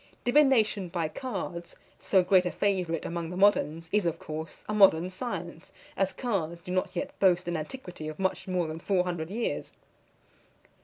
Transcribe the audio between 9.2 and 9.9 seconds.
years.